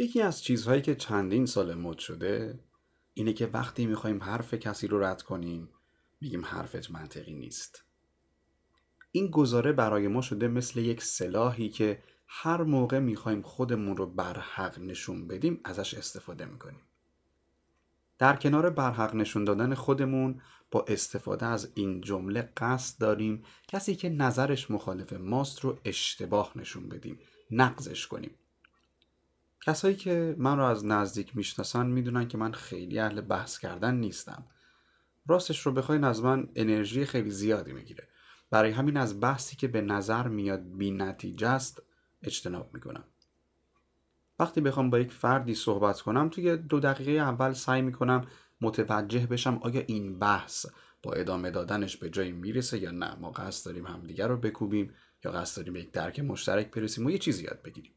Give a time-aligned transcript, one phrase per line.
[0.00, 2.60] یکی از چیزهایی که چندین سال مد شده
[3.14, 5.68] اینه که وقتی می‌خوایم حرف کسی رو رد کنیم
[6.20, 7.84] میگیم حرفت منطقی نیست.
[9.12, 14.78] این گزاره برای ما شده مثل یک سلاحی که هر موقع می‌خوایم خودمون رو برحق
[14.78, 16.80] نشون بدیم ازش استفاده می‌کنیم.
[18.18, 20.40] در کنار برحق نشون دادن خودمون
[20.70, 26.88] با استفاده از این جمله قصد داریم کسی که نظرش مخالف ماست رو اشتباه نشون
[26.88, 27.18] بدیم
[27.50, 28.30] نقضش کنیم.
[29.60, 34.46] کسایی که من رو از نزدیک می‌شناسن می‌دونن که من خیلی اهل بحث کردن نیستم.
[35.26, 38.08] راستش رو بخواین از من انرژی خیلی زیادی می‌گیره.
[38.50, 41.82] برای همین از بحثی که به نظر میاد بی نتیجه است
[42.22, 43.04] اجتناب می‌کنم.
[44.38, 48.26] وقتی بخوام با یک فردی صحبت کنم توی دو دقیقه اول سعی می‌کنم
[48.60, 50.66] متوجه بشم آیا این بحث
[51.02, 53.16] با ادامه دادنش به جایی می‌رسه یا نه.
[53.16, 57.18] ما قصد داریم همدیگر رو بکوبیم یا قصد داریم یک درک مشترک برسیم و یه
[57.18, 57.92] چیزی یاد بگیریم.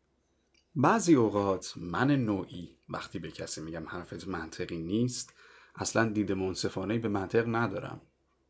[0.76, 5.34] بعضی اوقات من نوعی وقتی به کسی میگم حرفت منطقی نیست
[5.76, 8.02] اصلا دید منصفانه به منطق ندارم.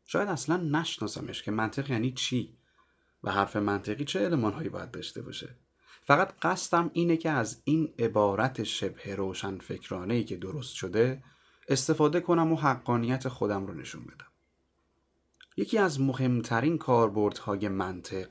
[0.04, 2.56] شاید اصلا نشناسمش که منطق یعنی چی
[3.24, 5.56] و حرف منطقی چه المانهایی باید داشته باشه.
[6.02, 11.22] فقط قصدم اینه که از این عبارت شبه روشن فکرانه ای که درست شده
[11.68, 14.26] استفاده کنم و حقانیت خودم رو نشون بدم.
[15.56, 18.28] یکی از مهمترین کاربردهای منطق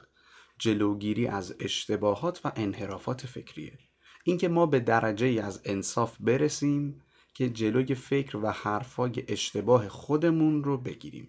[0.60, 3.78] جلوگیری از اشتباهات و انحرافات فکریه.
[4.24, 7.02] اینکه ما به درجه ای از انصاف برسیم
[7.34, 11.28] که جلوی فکر و حرفای اشتباه خودمون رو بگیریم.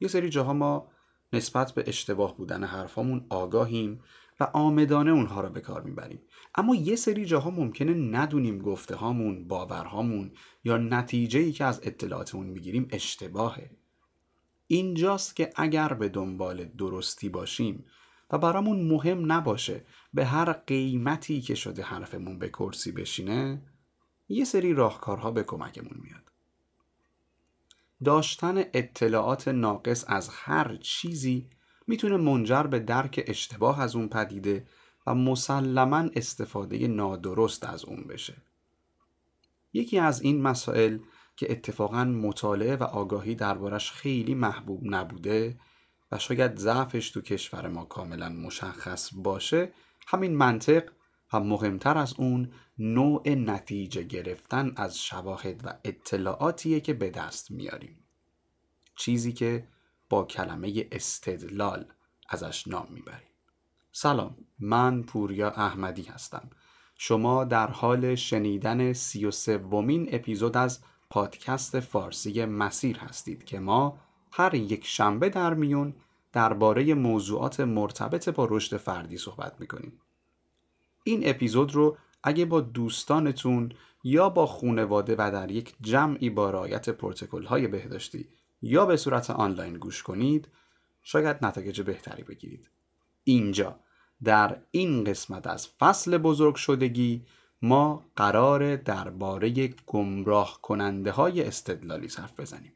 [0.00, 0.88] یه سری جاها ما
[1.32, 4.00] نسبت به اشتباه بودن حرفامون آگاهیم
[4.40, 6.20] و آمدانه اونها رو به کار می‌بریم.
[6.54, 10.30] اما یه سری جاها ممکنه ندونیم گفته هامون باورهامون
[10.64, 13.70] یا نتیجه ای که از اطلاعاتمون می‌گیریم اشتباهه.
[14.66, 17.84] اینجاست که اگر به دنبال درستی باشیم
[18.30, 23.62] و برامون مهم نباشه به هر قیمتی که شده حرفمون به کرسی بشینه
[24.28, 26.32] یه سری راهکارها به کمکمون میاد.
[28.04, 31.50] داشتن اطلاعات ناقص از هر چیزی
[31.86, 34.66] می‌تونه منجر به درک اشتباه از اون پدیده
[35.06, 38.36] و مسلما استفاده نادرست از اون بشه.
[39.72, 40.98] یکی از این مسائل
[41.36, 45.58] که اتفاقا مطالعه و آگاهی دربارش خیلی محبوب نبوده
[46.12, 49.72] و شاید ضعفش تو کشور ما کاملا مشخص باشه
[50.06, 50.90] همین منطق
[51.32, 58.04] و مهمتر از اون نوع نتیجه گرفتن از شواهد و اطلاعاتیه که به دست میاریم.
[58.96, 59.68] چیزی که
[60.08, 61.84] با کلمه استدلال
[62.28, 63.28] ازش نام می‌بریم.
[63.92, 66.50] سلام من پوریا احمدی هستم.
[66.98, 70.80] شما در حال شنیدن سی و سومین اپیزود از
[71.10, 73.98] پادکست فارسی مسیر هستید که ما
[74.32, 75.94] هر یک شنبه در میون
[76.32, 80.00] درباره موضوعات مرتبط با رشد فردی صحبت می‌کنیم.
[81.04, 83.72] این اپیزود رو اگه با دوستانتون
[84.04, 88.28] یا با خونواده و در یک جمعی با رعایت پروتکل های بهداشتی
[88.62, 90.48] یا به صورت آنلاین گوش کنید
[91.02, 92.70] شاید نتایج بهتری بگیرید.
[93.24, 93.80] اینجا
[94.24, 97.26] در این قسمت از فصل بزرگ شدگی
[97.62, 102.75] ما قرار درباره گمراه کننده های استدلالی حرف بزنیم.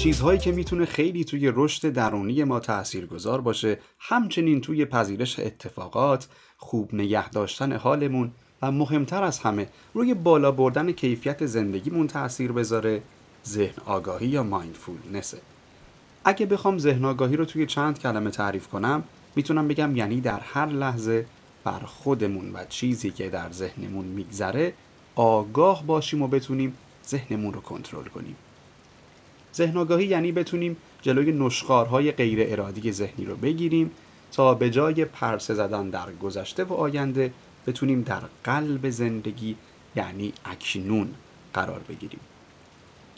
[0.00, 6.28] چیزهایی که می‌تونه خیلی توی رشد درونی ما تأثیر گذار باشه همچنین توی پذیرش اتفاقات
[6.56, 8.30] خوب نگه داشتن حالمون
[8.62, 13.02] و مهمتر از همه روی بالا بردن کیفیت زندگیمون تأثیر بذاره
[13.46, 15.40] ذهن آگاهی یا مایندفولنسه
[16.24, 19.04] اگه بخوام ذهن آگاهی رو توی چند کلمه تعریف کنم
[19.36, 21.26] می‌تونم بگم یعنی در هر لحظه
[21.64, 24.72] بر خودمون و چیزی که در ذهنمون میگذره
[25.14, 26.74] آگاه باشیم و بتونیم
[27.08, 28.36] ذهنمون رو کنترل کنیم.
[29.54, 33.90] ذهن آگاهی یعنی بتونیم جلوی نشخارهای غیر ارادی ذهنی رو بگیریم
[34.32, 37.32] تا به جای پرسه زدن در گذشته و آینده
[37.66, 39.56] بتونیم در قلب زندگی
[39.96, 41.08] یعنی اکنون
[41.54, 42.20] قرار بگیریم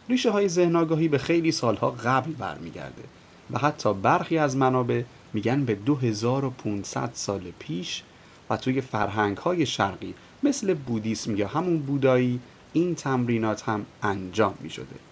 [0.08, 3.02] ریشه های ذهن به خیلی سالها قبل برمیگرده
[3.50, 5.02] و حتی برخی از منابع
[5.32, 8.02] میگن به 2500 سال پیش
[8.50, 12.40] و توی فرهنگ های شرقی مثل بودیسم یا همون بودایی
[12.72, 15.11] این تمرینات هم انجام می شده.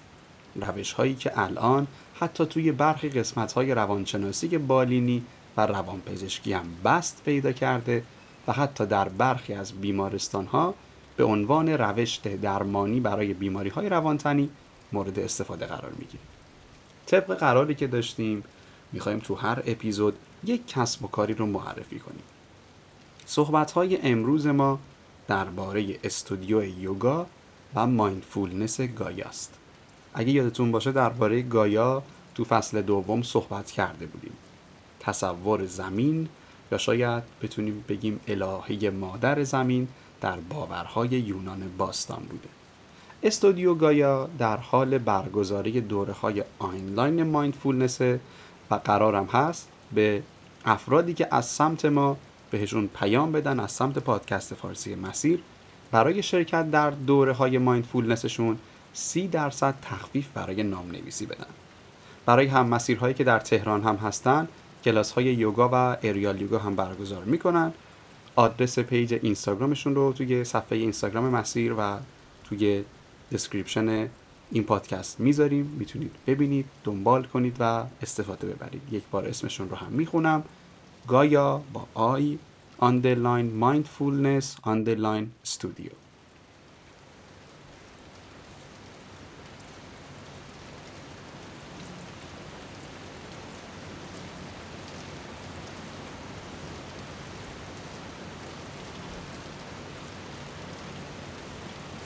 [0.57, 5.23] روش هایی که الان حتی توی برخی قسمت های روانشناسی بالینی
[5.57, 8.03] و روانپزشکی هم بست پیدا کرده
[8.47, 10.75] و حتی در برخی از بیمارستان ها
[11.17, 14.51] به عنوان روش درمانی برای بیماری های روانتنی
[14.93, 16.23] مورد استفاده قرار می‌گیره.
[17.07, 18.45] طبق قراری که داشتیم
[18.93, 20.15] می‌خوایم تو هر اپیزود
[20.45, 22.23] یک کسب و کاری رو معرفی کنیم.
[23.27, 24.79] صحبت های امروز ما
[25.29, 27.27] درباره استودیو یوگا
[27.75, 29.60] و mindfulness گایا است
[30.15, 32.03] اگه یادتون باشه درباره گایا
[32.35, 34.33] تو فصل دوم صحبت کرده بودیم.
[35.01, 36.29] تصور زمین
[36.73, 39.89] یا شاید بتونیم بگیم الهه مادر زمین
[40.21, 42.49] در باورهای یونان باستان بوده.
[43.23, 48.01] استودیو گایا در حال برگزاری دوره های آنلاین mindfulness
[48.71, 50.23] و قرارم هست به
[50.65, 52.17] افرادی که از سمت ما
[52.51, 55.41] بهشون پیام بدن از سمت پادکست فارسی مسیر
[55.91, 58.59] برای شرکت در دوره های mindfulness شون
[58.93, 61.47] سی درصد تخفیف برای نام نویسی بدن.
[62.27, 64.49] برای هم مسیرهایی که در تهران هم هستن
[64.85, 67.73] کلاس های یوگا و aerial yoga هم برگزار می‌کنن.
[68.37, 71.99] آدرس page اینستاگرامشون رو توی صفحه اینستاگرام مسیر و
[72.45, 72.85] توی
[73.33, 74.09] description
[74.51, 75.77] این پادکست می‌ذاریم.
[75.79, 78.83] می‌تونید ببینید دنبال کنید و استفاده ببرید.
[78.93, 80.43] یک بار اسمشون رو هم می‌خونم.
[81.09, 82.39] گایا با آی
[82.81, 86.10] underline mindfulness underline studio.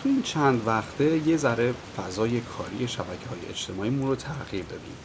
[0.05, 4.97] تو این چند وقته یه ذره فضای کاری شبکه های اجتماعیمون رو تغییر دادیم.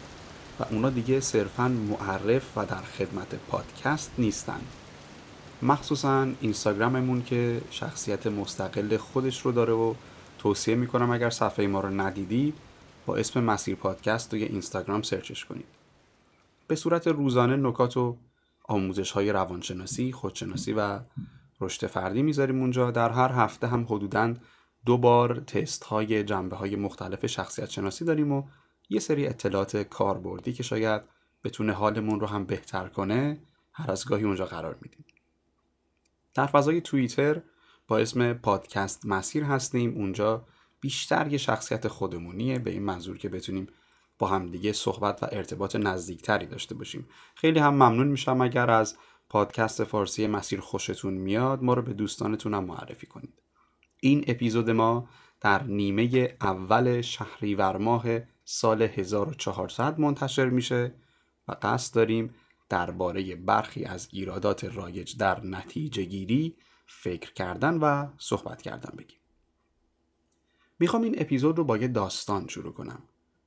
[0.60, 4.62] و اونا دیگه صرفا معرف و در خدمت پادکست نیستن.
[5.62, 9.94] مخصوصا اینستاگراممون که شخصیت مستقل خودش رو داره و
[10.38, 12.57] توصیه می‌کنم اگر صفحه ما رو ندیدید
[13.06, 15.66] با اسم مسیر پادکست توی اینستاگرام سرچش کنید.
[16.68, 18.18] به صورت روزانه نکات و
[18.63, 21.00] آموزش های روانشناسی، خودشناسی و
[21.62, 22.92] رشد فردی می‌ذاریم اونجا.
[22.92, 24.34] در هر هفته هم حدوداً
[24.86, 28.44] دو بار تست های جنبه های مختلف شخصیت شناسی داریم و
[28.90, 31.02] یه سری اطلاعات کاربردی که شاید
[31.44, 33.42] بتونه حالمون رو هم بهتر کنه
[33.72, 35.06] هر از گاهی اونجا قرار میدیم.
[36.36, 37.42] در فضای توییتر
[37.88, 39.98] با اسم پادکست مسیر هستیم.
[39.98, 40.46] اونجا
[40.80, 42.60] بیشتر یه شخصیت خودمونیه.
[42.60, 43.68] به این منظور که بتونیم
[44.20, 47.08] با همدیگه صحبت و ارتباط نزدیکتری داشته باشیم.
[47.36, 48.98] خیلی هم ممنون میشم اگر از
[49.30, 51.64] پادکست فارسی مسیر خوشتون میاد.
[51.64, 53.42] ما رو به دوستانتون هم معرفی کنید.
[54.00, 55.10] این اپیزود ما
[55.42, 58.06] در نیمه اول شهریور ماه
[58.46, 60.94] سال 1400 منتشر میشه
[61.48, 62.34] و قصد داریم
[62.69, 66.56] درباره برخی از ایرادات رایج در نتیجه گیری
[66.86, 69.19] فکر کردن و صحبت کردن بگیم.
[70.80, 73.02] می‌خوام این اپیزود رو با یه داستان شروع کنم.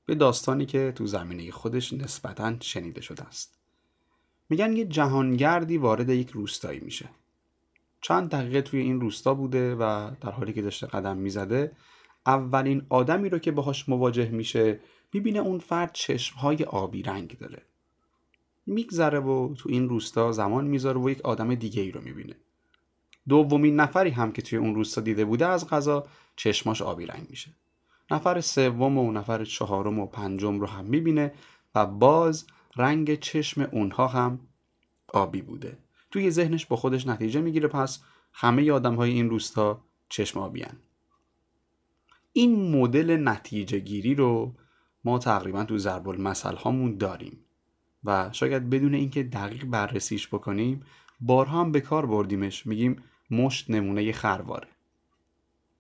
[0.07, 3.59] به داستانی که تو زمینه خودش نسبتا شنیده شده است.
[4.49, 7.09] میگن یه جهانگردی وارد یک روستایی میشه.
[8.03, 11.73] چند دقیقه توی این روستا بوده و در حالی که داشته قدم می‌زده
[12.27, 14.81] اولین آدمی رو که باهاش مواجه میشه
[15.13, 17.63] می‌بینه اون فرد چشمهای آبی رنگ داره.
[18.67, 22.37] میگذره و تو این روستا زمان می‌ذاره و یک آدم دیگه ای رو می‌بینه.
[23.29, 26.07] دومین نفری هم که توی اون روستا دیده بوده از غذا
[26.37, 27.51] چشماش آبی رنگ میشه.
[28.11, 31.33] نفر سوم و نفر چهارم و پنجم رو هم می‌بینه
[31.75, 32.47] و باز
[32.77, 34.41] رنگ چشم اونها هم
[35.09, 35.79] آبی بوده.
[36.13, 40.77] توی ذهنش با خودش نتیجه می‌گیره پس همه آدم های این روستا چشم آبیان
[42.33, 44.55] این مدل نتیجه گیری رو
[45.05, 47.45] ما تقریبا تو ضرب المثل هامون داریم
[48.05, 50.81] و شاید بدون اینکه دقیق بررسیش بکنیم
[51.21, 54.69] بارها هم به کار بردیمش میگیم مشت نمونه خرواره.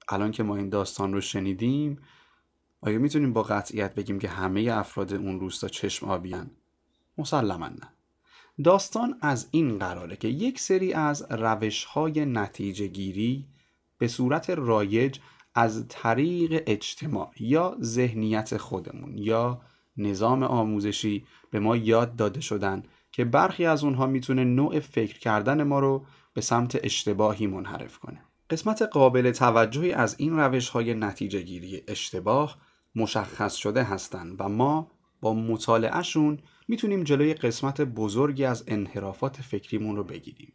[0.08, 1.98] الان که ما این داستان رو شنیدیم
[2.80, 6.50] آیا می‌تونیم با قطعیت بگیم که همه افراد اون روستا چشم آبیان
[7.18, 7.92] مسلما نه.
[8.64, 13.49] داستان از این قراره که یک سری از روش های نتیجه گیری
[13.99, 15.18] به صورت رایج
[15.54, 19.61] از طریق اجتماع یا ذهنیت خودمون یا
[19.97, 22.82] نظام آموزشی به ما یاد داده شدن
[23.12, 28.23] که برخی از اونها می‌تونه نوع فکر کردن ما رو به سمت اشتباهی منحرف کنه.
[28.50, 32.56] قسمت قابل توجهی از این روش های نتیجه گیری اشتباه
[32.94, 34.90] مشخص شده هستند و ما
[35.22, 36.38] با مطالعهشون
[36.68, 40.52] می‌تونیم جلوی قسمت بزرگی از انحرافات فکریمون رو بگیریم.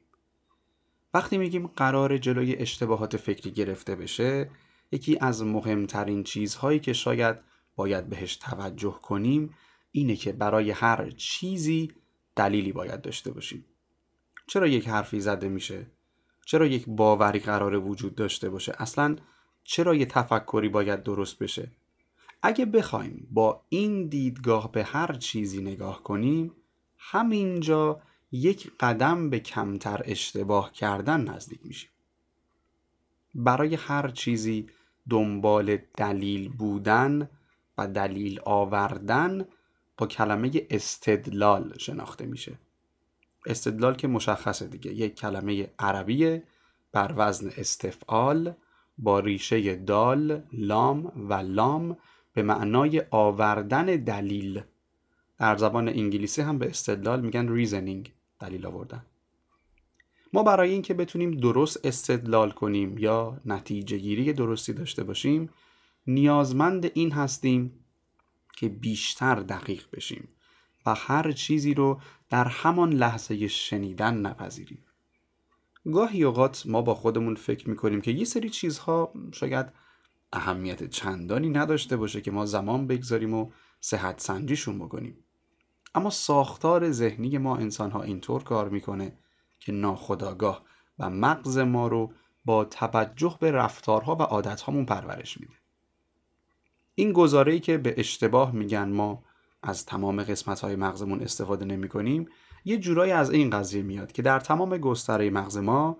[1.13, 4.49] وقتی میگیم قرار جلوی اشتباهات فکری گرفته بشه
[4.91, 7.37] یکی از مهمترین چیزهایی که شاید
[7.75, 9.53] باید بهش توجه کنیم
[9.91, 11.91] اینه که برای هر چیزی
[12.35, 13.65] دلیلی باید داشته باشیم.
[14.47, 15.87] چرا یک حرفی زده میشه؟
[16.45, 19.15] چرا یک باوری قرار وجود داشته باشه؟ اصلا
[19.63, 21.71] چرا یه تفکری باید درست بشه؟
[22.41, 26.51] اگه بخوایم با این دیدگاه به هر چیزی نگاه کنیم
[26.97, 28.01] همینجا
[28.31, 31.89] یک قدم به کمتر اشتباه کردن نزدیک میشیم.
[33.35, 34.69] برای هر چیزی
[35.09, 37.29] دنبال دلیل بودن
[37.77, 39.45] و دلیل آوردن
[39.97, 42.59] با کلمه استدلال شناخته میشه.
[43.45, 44.93] استدلال که مشخصه دیگه.
[44.93, 46.43] یک کلمه عربیه
[46.91, 48.53] بر وزن استفعال
[48.97, 51.97] با ریشه دال، لام و لام
[52.37, 54.61] به معنای آوردن دلیل.
[55.39, 59.05] در زبان انگلیسی هم به استدلال میگن reasoning دلیل آوردن.
[60.33, 65.49] ما برای اینکه بتونیم درست استدلال کنیم یا نتیجه گیری درستی داشته باشیم
[66.07, 67.85] نیازمند این هستیم
[68.57, 70.27] که بیشتر دقیق بشیم
[70.85, 74.83] و هر چیزی رو در همان لحظه شنیدن نپذیریم.
[75.85, 79.86] گاهی اوقات ما با خودمون فکر می‌کنیم که یه سری چیزها شاید
[80.33, 85.23] اهمیت چندانی نداشته باشه که ما زمان بگذاریم و صحت سنجیشون بکنیم.
[85.95, 89.17] اما ساختار ذهنی ما انسان ها اینطور کار می‌کنه
[89.59, 90.65] که ناخداگاه
[90.99, 92.13] و مغز ما رو
[92.45, 95.53] با توجه به رفتارها و عادتهامون پرورش میده.
[96.95, 99.23] این گزاره که به اشتباه میگن ما
[99.63, 102.29] از تمام قسمت های مغزمون استفاده نمی کنیم
[102.65, 105.97] یه جورایی از این قضیه میاد که در تمام گستره مغز ما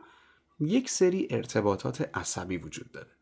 [0.60, 3.17] یک سری ارتباطات عصبی وجود داره.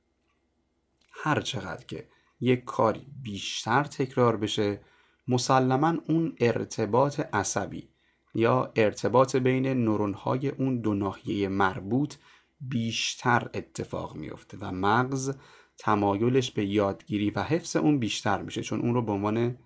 [1.23, 2.07] هر چقدر که
[2.39, 4.81] یک کاری بیشتر تکرار بشه
[5.27, 7.89] مسلما اون ارتباط عصبی
[8.33, 12.15] یا ارتباط بین نورونهای اون دو ناحیه مربوط
[12.61, 15.35] بیشتر اتفاق میفته و مغز
[15.77, 19.57] تمایلش به یادگیری و حفظ اون بیشتر میشه چون اون رو به عنوان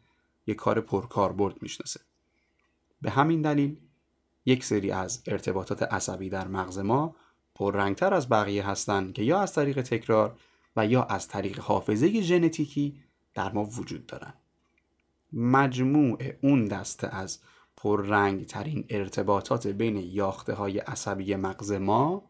[0.48, 2.00] یک کار پرکاربرد می‌شناسه.
[3.01, 3.77] به همین دلیل
[4.46, 7.15] یک سری از ارتباطات عصبی در مغز ما
[7.56, 10.39] پررنگتر از بقیه هستند که یا از طریق تکرار
[10.79, 13.00] و یا از طریق حافظه ژنتیکی
[13.33, 14.33] در ما وجود دارند.
[15.33, 17.39] مجموع اون دسته از
[17.77, 22.29] پررنگ ترین ارتباطات بین یاخته های عصبی مغز ما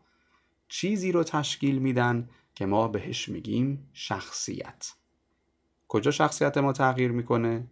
[0.67, 4.93] چیزی رو تشکیل میدن که ما بهش میگیم شخصیت
[5.87, 7.67] کجا شخصیت ما تغییر می‌کنه؟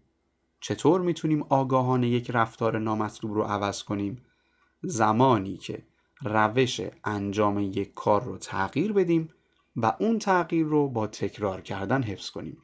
[0.59, 4.21] چطور می‌تونیم آگاهانه یک رفتار نامطلوب رو عوض کنیم؟
[4.81, 5.83] زمانی که
[6.21, 9.29] روش انجام یک کار رو تغییر بدیم
[9.77, 12.57] و اون تغییر رو با تکرار کردن حفظ کنیم.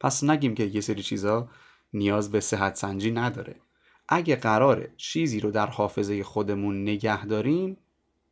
[0.00, 1.48] پس نگیم که یه سری چیزا
[1.92, 3.56] نیاز به صحت سنجی نداره.
[4.08, 7.76] اگه قراره چیزی رو در حافظه خودمون نگه داریم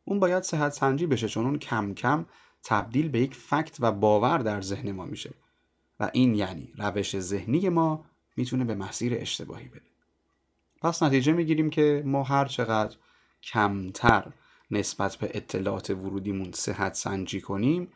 [0.05, 2.25] اون باید صحت سنجی بشه چون اون کم کم
[2.63, 5.33] تبدیل به یک فکت و باور در ذهن ما میشه.
[5.99, 9.81] و این یعنی روش ذهنی ما می‌تونه به مسیر اشتباهی بره.
[10.81, 12.97] پس نتیجه می‌گیریم که ما هر چقدر
[13.43, 14.31] کمتر
[14.71, 17.87] نسبت به اطلاعات ورودیمون صحت سنجی کنیم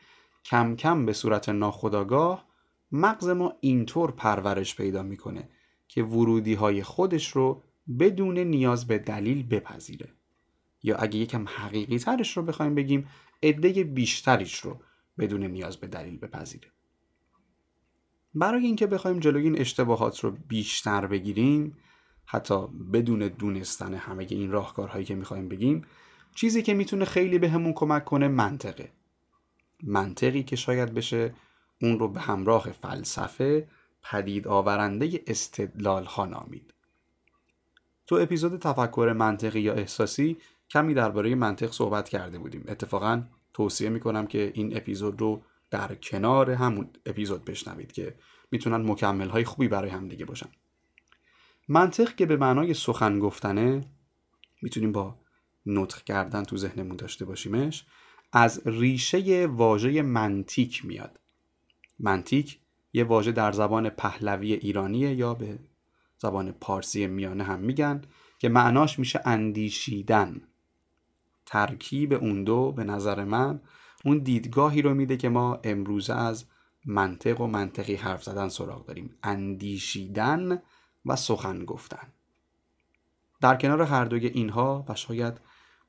[0.46, 2.48] کم کم به صورت ناخودآگاه
[2.92, 5.50] مغز ما اینطور پرورش پیدا می‌کنه
[5.88, 7.64] که ورودی های خودش رو
[8.00, 10.10] بدون نیاز به دلیل بپذیره.
[10.84, 13.08] یا اگه یکم حقیقی ترش رو بخوایم بگیم
[13.44, 14.80] عده بیشتریش رو
[15.20, 16.72] بدون نیاز به دلیل بپذیره.
[18.34, 21.78] برای اینکه بخوایم جلوی این اشتباهات رو بیشتر بگیریم
[22.26, 25.86] حتی بدون دونستن همه این راهکارهایی که می‌خوایم بگیم
[26.36, 28.92] چیزی که می‌تونه خیلی بهمون به کمک کنه منطقه.
[29.84, 31.34] منطقی که شاید بشه
[31.82, 33.68] اون رو به همراه فلسفه
[34.04, 36.74] پدید آورنده استدلال ها نامید.
[38.08, 40.38] تو اپیزود تفکر منطقی یا احساسی
[40.70, 42.66] کمی درباره منطق صحبت کرده بودیم.
[42.68, 43.24] اتفاقا
[43.54, 48.16] توصیه می‌کنم که این اپیزود رو در کنار همون اپیزود بشنوید که
[48.52, 50.50] می‌تونن مکمل های خوبی برای هم دیگه باشن.
[51.68, 53.86] منطق که به معنای سخن گفتنه
[54.62, 55.21] می‌تونیم با
[55.66, 57.86] نطق کردن تو ذهنمون داشته باشیمش
[58.34, 61.20] از ریشه واژه منتیک میاد.
[62.00, 62.60] منتیک
[62.94, 65.60] یه واژه در زبان پهلوی ایرانیه یا به
[66.18, 68.02] زبان پارسی میانه هم میگن
[68.40, 70.42] که معناش میشه اندیشیدن.
[71.46, 73.62] ترکیب اون دو به نظر من
[74.06, 76.46] اون دیدگاهی رو میده که ما امروزه از
[76.86, 79.16] منطق و منطقی حرف زدن سراغ داریم.
[79.24, 80.62] اندیشیدن
[81.06, 82.14] و سخن گفتن.
[83.42, 85.40] در کنار هر دوی اینها و شاید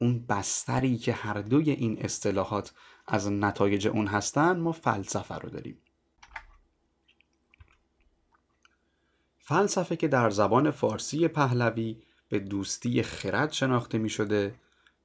[0.03, 2.73] اون بستری که هر دوی این اصطلاحات
[3.07, 5.79] از نتایج اون هستن ما فلسفه رو داریم.
[9.39, 14.55] فلسفه که در زبان فارسی پهلوی به دوستی خرد شناخته می شده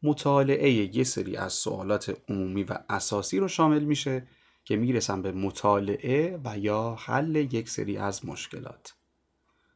[0.04, 4.28] مطالعه یه سری از سوالات عمومی و اساسی رو شامل میشه
[4.66, 8.94] که می‌رسن به مطالعه و یا حل یک سری از مشکلات.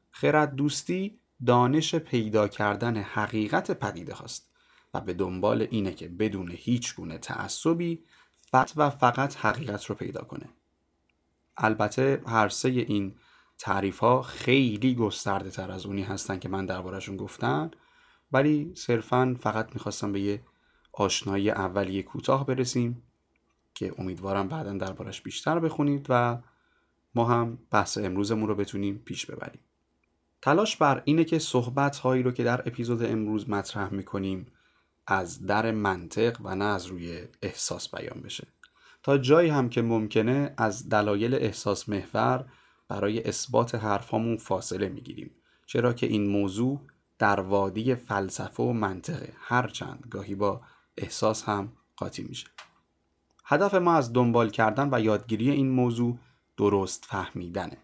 [0.09, 4.50] خرد دوستی دانش پیدا کردن حقیقت پدیده هاست.
[4.93, 8.03] و به دنبال اینه که بدون هیچ گونه تعصبی
[8.35, 10.49] فقط و فقط حقیقت رو پیدا کنه.
[11.57, 13.15] البته هر سه این
[13.57, 17.71] تعریف ها خیلی گسترده تر از اونی هستن که من دربارهشون گفتم
[18.31, 20.41] ولی صرفا فقط می‌خواستم به یه
[20.93, 23.03] آشنایی اولیه کوتاه برسیم
[23.73, 26.37] که امیدوارم بعدا دربارش بیشتر بخونید و
[27.15, 29.61] ما هم بحث امروزمون رو بتونیم پیش ببریم.
[30.41, 34.45] تلاش بر اینه که صحبت هایی رو که در اپیزود امروز مطرح می‌کنیم
[35.07, 38.47] از در منطق و نه از روی احساس بیان بشه.
[39.03, 42.45] تا جایی هم که ممکنه از دلایل احساس محور
[42.87, 45.31] برای اثبات حرفامون فاصله می‌گیریم.
[45.65, 46.81] چرا که این موضوع
[47.19, 49.33] در وادی فلسفه و منطقه.
[49.37, 50.61] هرچند گاهی با
[50.97, 52.47] احساس هم قاطی میشه.
[53.45, 56.17] هدف ما از دنبال کردن و یادگیری این موضوع
[56.57, 57.77] درست فهمیدنه.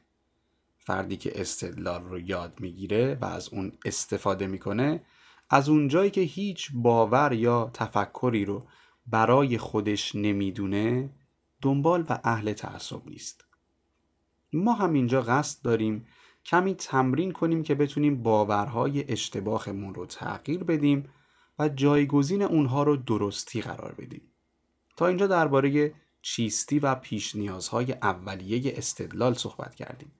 [0.79, 5.01] فردی که استدلال رو یاد می‌گیره و از اون استفاده می‌کنه
[5.49, 8.67] از اونجایی که هیچ باور یا تفکری رو
[9.07, 11.09] برای خودش نمی‌دونه
[11.61, 13.45] دنبال و اهل تعصب نیست.
[14.53, 16.07] ما هم اینجا قصد داریم
[16.45, 21.09] کمی تمرین کنیم که بتونیم باورهای اشتباهمون رو تغییر بدیم
[21.59, 24.21] و جایگزین اونها رو درستی قرار بدیم.
[24.97, 30.11] تا اینجا درباره چیستی و پیش نیازهای اولیه استدلال صحبت کردیم.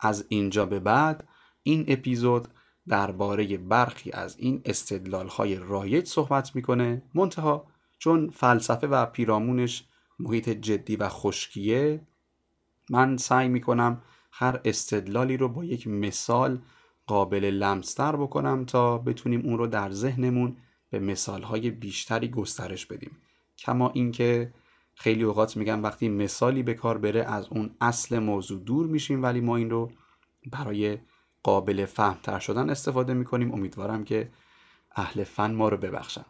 [0.00, 1.28] از اینجا به بعد
[1.62, 2.48] این اپیزود
[2.88, 7.02] درباره برخی از این استدلال های رایج صحبت می‌کنه.
[7.14, 7.66] منتها
[7.98, 9.84] چون فلسفه و پیرامونش
[10.18, 12.00] محیط جدی و خشکیه
[12.90, 14.02] من سعی می‌کنم
[14.32, 16.58] هر استدلالی رو با یک مثال
[17.06, 20.56] قابل لمستر بکنم تا بتونیم اون رو در ذهنمون
[20.90, 23.16] به مثالهای بیشتری گسترش بدیم.
[23.58, 24.52] کما اینکه
[24.94, 29.40] خیلی اوقات میگم وقتی مثالی به کار بره از اون اصل موضوع دور میشیم ولی
[29.40, 29.92] ما این رو
[30.52, 30.98] برای
[31.46, 33.52] قابل فهمتر شدن استفاده می‌کنیم.
[33.52, 34.30] امیدوارم که
[34.96, 36.24] اهل فن ما رو ببخشن.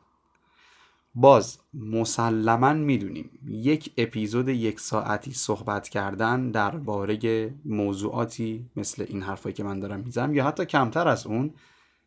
[1.14, 9.64] باز مسلما می‌دونیم یک اپیزود یک ساعتی صحبت کردن درباره موضوعاتی مثل این حرفایی که
[9.64, 11.54] من دارم می‌زنم یا حتی کمتر از اون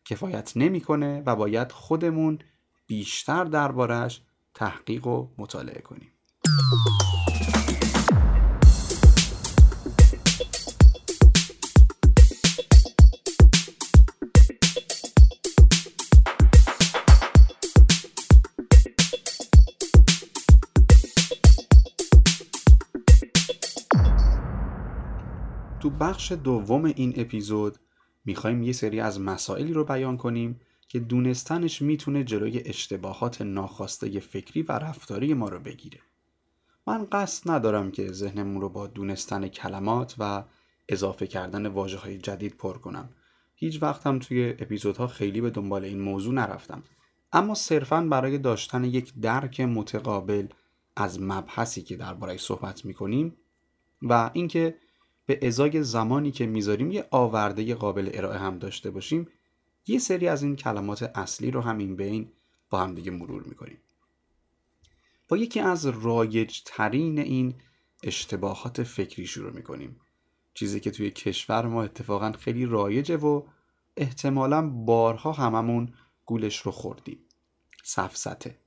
[0.06, 2.40] کفایت نمی‌کنه و باید خودمون
[2.88, 4.22] بیشتر دربارش
[4.54, 6.12] تحقیق و مطالعه کنیم.
[25.80, 27.78] تو بخش دوم این اپیزود
[28.26, 34.62] می‌خوایم یه سری از مسائلی رو بیان کنیم که دونستنش می‌تونه جلوی اشتباهات ناخواسته فکری
[34.62, 36.00] و رفتاری ما رو بگیره.
[36.88, 40.44] من قصد ندارم که ذهنمون رو با دونستن کلمات و
[40.90, 43.10] اضافه کردن واجه های جدید پر کنم.
[43.56, 46.84] هیچ وقت هم توی اپیزودها خیلی به دنبال این موضوع نرفتم.
[47.34, 50.48] اما صرفا برای داشتن یک درک متقابل
[50.96, 53.38] از مبحثی که دربارهش صحبت می‌کنیم
[54.02, 54.76] و اینکه
[55.30, 59.28] به ازای زمانی که می‌ذاریم یه آورده قابل ارائه هم داشته باشیم
[59.88, 62.32] یه سری از این کلمات اصلی رو هم این بین
[62.70, 63.78] با هم دیگه مرور می‌کنیم.
[65.28, 67.56] با یکی از رایج ترین این
[68.04, 70.00] اشتباهات فکری شروع می‌کنیم.
[70.54, 73.44] چیزی که توی کشور ما اتفاقا خیلی رایجه و
[73.98, 75.94] احتمالا بارها هممون
[76.26, 77.20] گولش رو خوردیم.
[77.84, 78.58] سفسته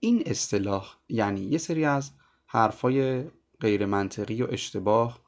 [0.00, 2.10] این اصطلاح یعنی یه سری از
[2.46, 3.24] حرفای
[3.60, 5.23] غیر منطقی و اشتباه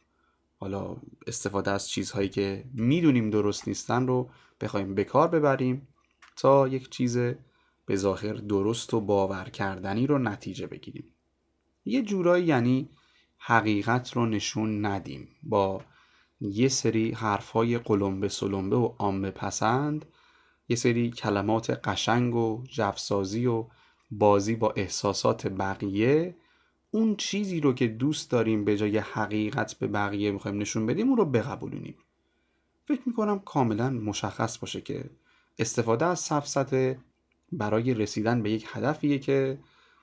[0.58, 5.88] حالا استفاده از چیزهایی که می‌دونیم درست نیستن رو بخوایم به کار ببریم
[6.36, 7.18] تا یک چیز
[7.86, 11.14] به ظاهر درست و باور کردنی رو نتیجه بگیریم.
[11.84, 12.90] یه جورایی یعنی
[13.38, 15.28] حقیقت رو نشون ندیم.
[15.42, 15.82] با
[16.40, 20.04] یه سری حرفهای قلمبه سلمبه و عامه پسند
[20.68, 23.66] یه سری کلمات قشنگ و جفسازی و
[24.10, 26.36] بازی با احساسات بقیه
[26.96, 31.16] اون چیزی رو که دوست داریم به جای حقیقت به بقیه می‌خوایم نشون بدیم اون
[31.16, 31.94] رو بقبولونیم.
[32.85, 35.11] فکر می‌کنم کاملا مشخص باشه که
[35.59, 36.98] استفاده از سفسته
[37.52, 39.59] برای رسیدن به یک هدفیه که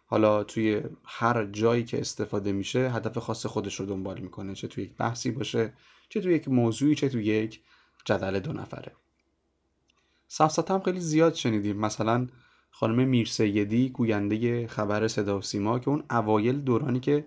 [0.05, 4.55] حالا توی هر جایی که استفاده میشه هدف خاص خودش رو دنبال می‌کنه.
[4.55, 5.73] چه توی یک بحثی باشه
[6.09, 7.61] چه توی یک موضوعی چه توی یک
[8.05, 8.91] جدل دو نفره.
[10.27, 11.77] سفسته هم خیلی زیاد شنیدیم.
[11.77, 12.27] مثلا
[12.75, 17.25] خانم می‌رسیدی گوینده خبر صدا و سیما که اون اوایل دورانی که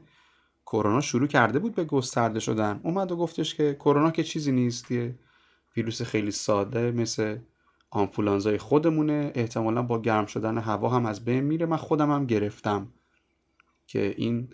[0.67, 4.91] کرونا شروع کرده بود به گسترده شدن اومد و گفتش که کرونا که چیزی نیست
[4.91, 5.19] یه
[5.77, 7.39] ویروس خیلی ساده مثل
[7.91, 11.67] آنفولانزای خودمونه احتمالا با گرم شدن هوا هم از بین میره.
[11.67, 12.93] من خودم هم گرفتم
[13.87, 14.49] که این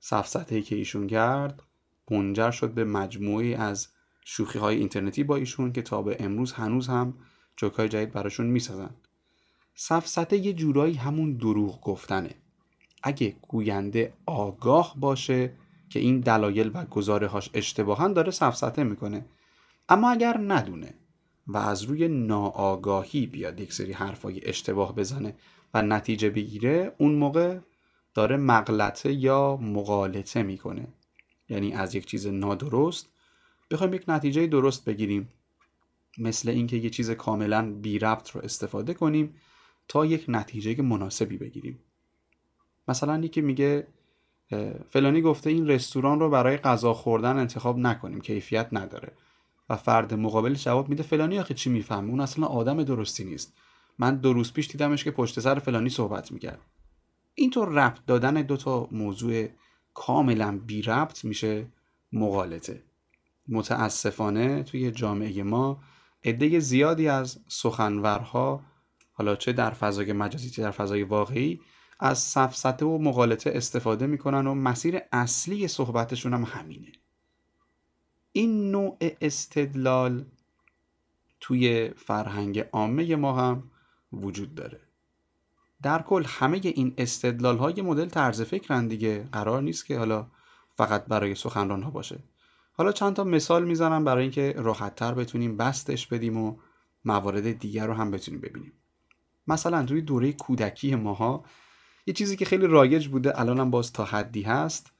[0.00, 1.62] سفسطهی که ایشون کرد
[2.10, 3.88] منجر شد به مجموعی از
[4.24, 7.14] شوخی های اینترنتی با ایشون که تا به امروز هنوز هم
[7.56, 8.90] جوکای جدید براشون می‌سازن.
[9.80, 12.30] سفسته یه جورایی همون دروغ گفتنه.
[13.02, 15.52] اگه گوینده آگاه باشه
[15.90, 19.26] که این دلایل و گزاره هاش اشتباهن داره سفسته می‌کنه.
[19.88, 20.94] اما اگر ندونه
[21.46, 25.34] و از روی ناآگاهی بیاد یک سری حرفای اشتباه بزنه
[25.74, 27.58] و نتیجه بگیره اون موقع
[28.14, 30.88] داره مغلطه یا مغالطه می‌کنه.
[31.48, 33.06] یعنی از یک چیز نادرست
[33.70, 35.28] بخوایم یک نتیجه درست بگیریم.
[36.18, 39.34] مثل اینکه یه چیز کاملا بی ربط رو استفاده کنیم
[39.88, 41.78] تا یک نتیجه مناسبی بگیریم.
[42.88, 43.86] مثلا یکی میگه
[44.90, 49.12] فلانی گفته این رستوران رو برای غذا خوردن انتخاب نکنیم کیفیت نداره.
[49.70, 53.52] و فرد مقابل جواب میده فلانی آخه چی می‌فهمه؟ اون اصلا آدم درستی نیست.
[53.98, 56.60] من دو روز پیش دیدمش که پشت سر فلانی صحبت می‌کرد.
[57.34, 59.48] اینطور ربط دادن دو تا موضوع
[59.94, 61.66] کاملا بی ربط میشه
[62.12, 62.82] مغالطه
[63.48, 65.82] متاسفانه توی جامعه ما
[66.24, 68.64] عده زیادی از سخنورها
[69.18, 71.60] حالا چه در فضای مجازی چه در فضای واقعی
[72.00, 76.92] از سفسته و مغالطه استفاده می‌کنن و مسیر اصلی صحبتشون هم همینه.
[78.32, 80.24] این نوع استدلال
[81.40, 83.70] توی فرهنگ عامه ما هم
[84.12, 84.80] وجود داره.
[85.82, 89.28] در کل همه این استدلال های مدل طرز فکرن دیگه.
[89.32, 90.26] قرار نیست که حالا
[90.76, 92.18] فقط برای سخنران ها باشه.
[92.72, 96.56] حالا چند تا مثال می‌زنم برای اینکه راحتتر بتونیم بستش بدیم و
[97.04, 98.72] موارد دیگر رو هم بتونیم ببینیم.
[99.48, 101.44] مثلا توی دوره کودکی ماها
[102.06, 104.92] یه چیزی که خیلی رایج بوده الانم باز تا حدی هست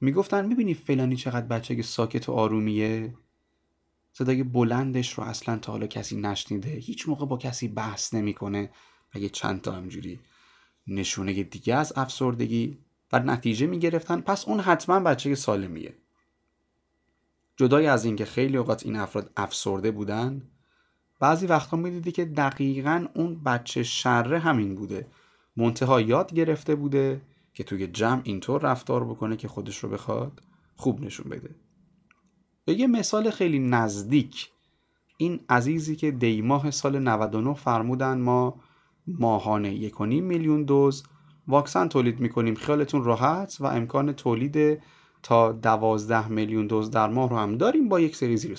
[0.00, 3.14] می‌گفتن می‌بینی فلانی چقدر بچه ساکت و آرومیه؟
[4.12, 8.70] صدای بلندش رو اصلا تا حالا کسی نشنیده هیچ موقع با کسی بحث نمی‌کنه.
[9.12, 10.20] اگه چند تا همجوری
[10.86, 12.78] نشونه دیگه از افسردگی
[13.12, 15.94] و نتیجه می‌گرفتن پس اون حتما بچه سالمیه.
[17.56, 20.50] جدای از اینکه خیلی اوقات این افراد افسرده بودن
[21.24, 25.06] بعضی وقتا می‌دیدی که دقیقا اون بچه شره همین بوده.
[25.56, 27.22] منتها یاد گرفته بوده
[27.54, 30.42] که توی جمع اینطور رفتار بکنه که خودش رو بخواد
[30.76, 31.50] خوب نشون بده.
[32.64, 34.50] به یه مثال خیلی نزدیک
[35.16, 38.60] این عزیزی که دیماه سال 99 فرمودن ما
[39.06, 41.04] ماهانه یک میلیون دوز
[41.48, 44.82] واکسن تولید می‌کنیم خیالتون راحت و امکان تولید
[45.22, 48.54] تا دوازده میلیون دوز در ماه رو هم داریم با یک سری زیر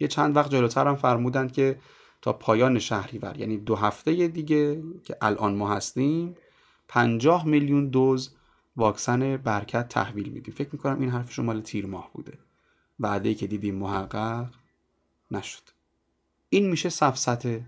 [0.00, 1.78] یه چند وقت جلوتر هم فرمودند که
[2.22, 6.34] تا پایان شهریور یعنی دو هفته دیگه که الان ما هستیم
[6.88, 8.36] پنجاه میلیون دوز
[8.76, 10.54] واکسن برکت تحویل میدیم.
[10.54, 12.38] فکر می‌کنم این حرف مال تیر ماه بوده.
[13.00, 14.54] وعده که دیدیم محقق
[15.30, 15.62] نشد.
[16.48, 17.66] این میشه سفسته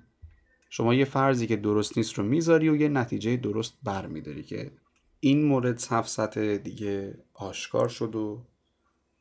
[0.71, 4.73] شما یه فرضی که درست نیست رو می‌ذاری و یه نتیجه درست برمیداری که
[5.21, 8.45] این مورد سفسته دیگه آشکار شد و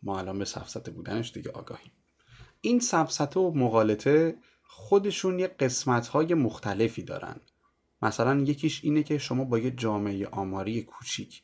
[0.03, 1.91] ما الان به سفسته بودنش دیگه آگاهیم.
[2.65, 7.35] این سفسته و مغالطه خودشون یه قسمت های مختلفی دارن.
[8.01, 11.43] مثلا یکیش اینه که شما با یه جامعه آماری کوچیک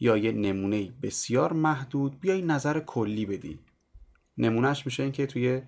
[0.00, 3.58] یا یه نمونه بسیار محدود بیای نظر کلی بدی.
[4.38, 5.62] نمونهش میشه این که توی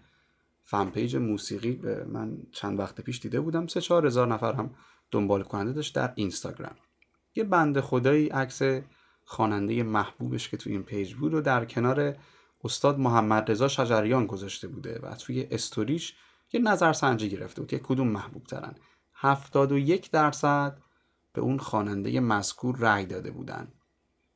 [0.62, 4.74] fan page موسیقی من چند وقت پیش دیده بودم سه چهار هزار نفر هم
[5.10, 6.76] دنبال کننده داشت در اینستاگرام.
[7.34, 8.62] یه بند خدایی عکس
[9.24, 12.16] خواننده محبوبش که توی این page بود و در کنار
[12.64, 16.14] استاد محمد رضا شجریان گذاشته بوده و توی استوریش
[16.52, 18.74] یه نظر سنجی گرفته بود که کدوم محبوب ترن
[19.14, 20.82] 71 درصد
[21.32, 23.72] به اون خواننده مذکور رأی داده بودن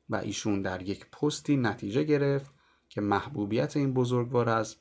[0.09, 2.51] و ایشون در یک پستی نتیجه گرفت
[2.89, 4.77] که محبوبیت این بزرگوار از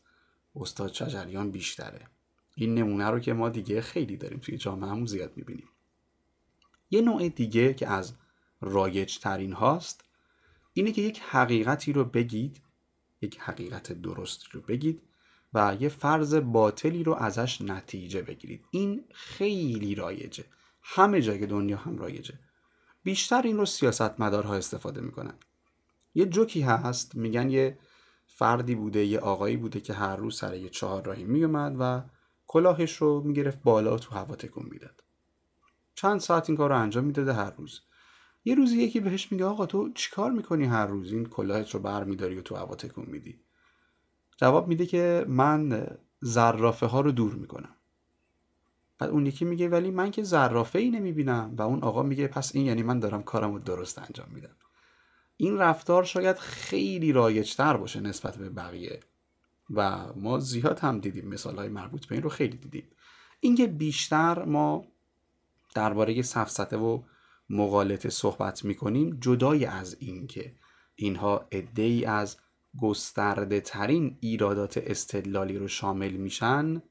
[0.55, 2.07] استاد شجریان بیشتره.
[2.55, 5.69] این نمونه رو که ما دیگه خیلی داریم توی جامعه همون زیاد می‌بینیم.
[6.89, 8.13] یه نوع دیگه که از
[8.61, 10.05] رایج ترین هاست
[10.73, 12.61] اینه که یک حقیقتی رو بگید
[13.21, 15.01] یک حقیقت درست رو بگید
[15.53, 18.65] و یه فرض باطلی رو ازش نتیجه بگیرید.
[18.71, 20.45] این خیلی رایجه.
[20.81, 22.39] همه جای دنیا هم رایجه.
[23.03, 25.33] بیشتر این رو سیاستمدارها استفاده می‌کنن.
[26.15, 27.79] یه جوکی هست میگن یه
[28.27, 32.03] فردی بوده یه آقایی بوده که هر روز سر یه چهار راهی میومد و
[32.47, 35.03] کلاهش رو می‌گرفت بالا تو هوا تکون می‌داد.
[35.95, 37.81] چند ساعت این کار رو انجام می‌داده هر روز.
[38.45, 42.03] یه روزی یکی بهش میگه آقا تو چیکار می‌کنی هر روز؟ این کلاهت رو بر
[42.03, 43.39] میداری و تو هوا تکون میدی.
[44.37, 45.87] جواب میده که من
[46.21, 47.75] زرافه ها رو دور می‌کنم.
[48.99, 51.55] بعد اون یکی میگه ولی من که زرافه ای نمی‌بینم.
[51.57, 54.55] و اون آقا میگه پس این یعنی من دارم کارم رو درست انجام میدم.
[55.37, 58.99] این رفتار شاید خیلی رایجتر باشه نسبت به بقیه.
[59.69, 62.87] و ما زیاد هم دیدیم مثال های مربوط به این رو خیلی دیدیم.
[63.39, 64.85] اینکه بیشتر ما
[65.73, 67.01] درباره سفسته و
[67.49, 70.55] مغالطه صحبت می‌کنیم جدای از اینکه
[70.95, 72.37] اینها ای از
[72.81, 76.81] گسترده ترین ایرادات استدلالی رو شامل میشن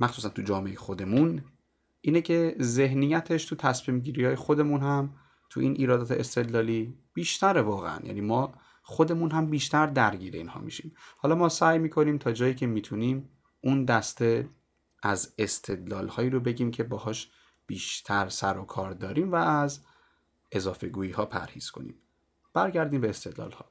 [0.00, 1.44] مخصوصا تو جامعه خودمون
[2.00, 5.14] اینه که ذهنیتش تو تصمیم گیری های خودمون هم
[5.50, 8.00] تو این ایرادات استدلالی بیشتره واقعا.
[8.04, 10.94] یعنی ما خودمون هم بیشتر درگیر اینها میشیم.
[11.16, 13.28] حالا ما سعی می‌کنیم تا جایی که می‌تونیم
[13.60, 14.48] اون دسته
[15.02, 17.30] از استدلال هایی رو بگیم که باهاش
[17.66, 19.80] بیشتر سر و کار داریم و از
[20.52, 21.94] اضافه گویی ها پرهیز کنیم.
[22.52, 23.64] برگردیم به استدلال ها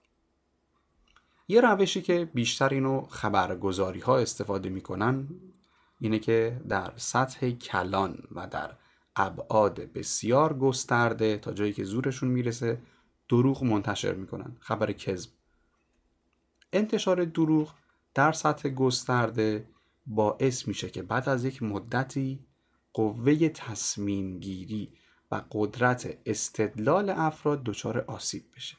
[1.48, 5.28] یه روشی که بیشتر اینو خبرگزاری ها استفاده می‌کنن
[6.00, 8.76] اینه که در سطح کلان و در
[9.16, 12.82] ابعاد بسیار گسترده تا جایی که زورشون می‌رسه
[13.30, 14.58] دروغ منتشر می‌کنن.
[14.60, 15.30] خبر کذب.
[16.74, 17.74] انتشار دروغ
[18.14, 19.70] در سطح گسترده
[20.06, 22.46] باعث میشه که بعد از یک مدتی
[22.96, 24.94] قوه تصمیم گیری
[25.32, 28.78] و قدرت استدلال افراد دچار آسیب بشه.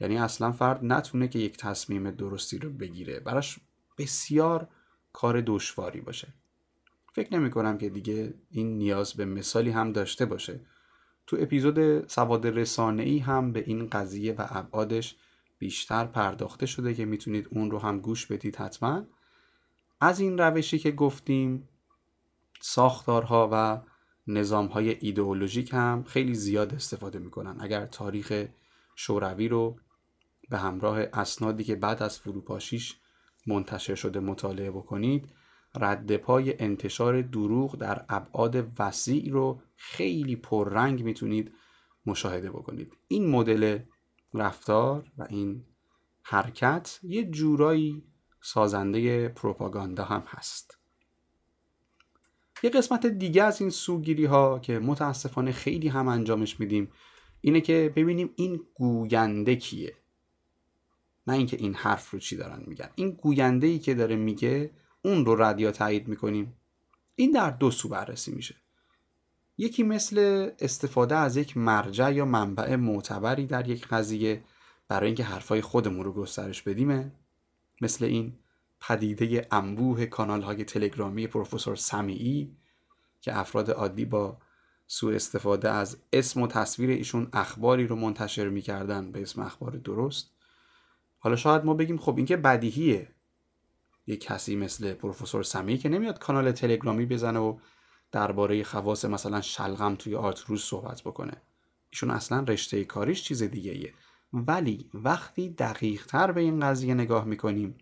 [0.00, 3.20] یعنی اصلا فرد نتونه که یک تصمیم درستی رو بگیره.
[3.20, 3.58] براش
[3.98, 4.68] بسیار
[5.12, 6.28] کار دشواری باشه.
[7.12, 10.60] فکر نمی کنم که دیگه این نیاز به مثالی هم داشته باشه.
[11.26, 15.16] تو اپیزود سواد رسانه ای هم به این قضیه و ابعادش
[15.58, 19.06] بیشتر پرداخته شده که می‌تونید اون رو هم گوش بدید حتما.
[20.00, 21.68] از این روشی که گفتیم
[22.64, 23.80] ساختارها و
[24.26, 27.56] نظامهای ایدئولوژیک هم خیلی زیاد استفاده می‌کنن.
[27.60, 28.46] اگر تاریخ
[28.96, 29.78] شوروی رو
[30.48, 32.96] به همراه اسنادی که بعد از فروپاشیش
[33.46, 35.28] منتشر شده مطالعه بکنید
[35.74, 41.52] رد پای انتشار دروغ در ابعاد وسیع رو خیلی پررنگ می‌تونید
[42.06, 42.96] مشاهده بکنید.
[43.08, 43.78] این مدل
[44.34, 45.64] رفتار و این
[46.22, 48.04] حرکت یه جورایی
[48.40, 50.81] سازنده پروپاگاندا هم هست.
[52.62, 56.92] یه قسمت دیگه از این سوگیری ها که متاسفانه خیلی هم انجامش میدیم
[57.40, 59.94] اینه که ببینیم این گوینده کیه.
[61.26, 62.88] نه اینکه این حرف رو چی دارن میگن.
[62.94, 64.70] این گوینده ای که داره میگه
[65.04, 66.56] اون رو رد یا تایید می‌کنیم.
[67.14, 68.54] این در دو سو بررسی میشه.
[69.58, 74.44] یکی مثل استفاده از یک مرجع یا منبع معتبری در یک قضیه
[74.88, 77.12] برای اینکه حرفای خودمون رو گسترش بدیمه
[77.80, 78.38] مثل این.
[78.88, 82.56] پدیده انبوه کانال های تلگرامی پروفسور سمیعی
[83.20, 84.38] که افراد عادی با
[84.86, 90.30] سوء استفاده از اسم و تصویر ایشون اخباری رو منتشر می‌کردن به اسم اخبار درست.
[91.18, 93.08] حالا شاید ما بگیم خب این که بدیهیه.
[94.06, 97.58] یه کسی مثل پروفسور سمیعی که نمیاد کانال تلگرامی بزنه و
[98.12, 101.42] درباره خواص مثلا شلغم توی آرتروز صحبت بکنه.
[101.90, 103.94] ایشون اصلا رشته کاریش چیز دیگه ایه.
[104.32, 107.78] ولی وقتی دقیق تر به این قضیه نگاه می‌کنیم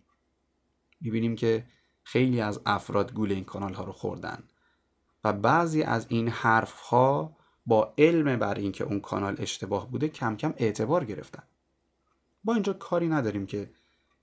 [1.01, 1.67] می‌بینیم که
[2.03, 4.43] خیلی از افراد گول این کانال ها رو خوردن
[5.25, 7.37] و بعضی از این حرف ها
[7.67, 11.43] با علم بر اینکه اون کانال اشتباه بوده کم کم اعتبار گرفتن.
[12.45, 13.71] با اینجا کاری نداریم که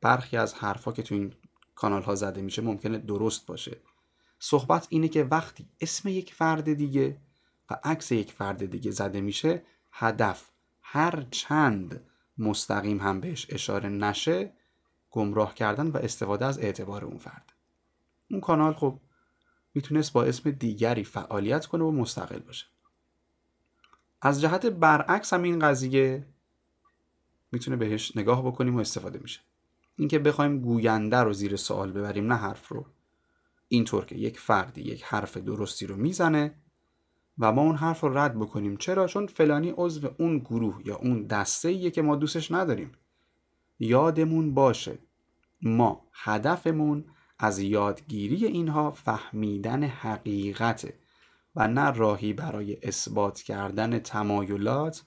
[0.02, 1.34] برخی از حرفها که تو این
[1.76, 3.78] کانال ها زده میشه ممکنه درست باشه.
[4.40, 7.18] صحبت اینه که وقتی اسم یک فرد دیگه
[7.70, 10.50] و عکس یک فرد دیگه زده میشه هدف
[10.82, 12.02] هر چند
[12.38, 14.54] مستقیم هم بهش اشاره نشه
[15.17, 17.53] گمراه کردن و استفاده از اعتبار اون فرد.
[18.32, 18.99] اون کانال خب
[19.73, 22.65] می‌تونست با اسم دیگری فعالیت کنه و مستقل باشه.
[24.21, 26.25] از جهت برعکس هم این قضیه
[27.51, 29.39] می‌تونه بهش نگاه بکنیم و استفاده میشه.
[29.95, 32.86] اینکه بخوایم گوینده رو زیر سوال ببریم نه حرف رو.
[33.67, 36.56] اینطور که یک فردی یک حرف درستی رو می‌زنه
[37.39, 38.77] و ما اون حرف رو رد بکنیم.
[38.77, 42.91] چرا؟ چون فلانی عضو اون گروه یا اون دسته که ما دوستش نداریم.
[43.80, 44.97] یادمون باشه
[45.62, 47.06] ما هدفمون
[47.39, 51.00] از یادگیری اینها فهمیدن حقیقته
[51.56, 55.04] و نه راهی برای اثبات کردن تمایلات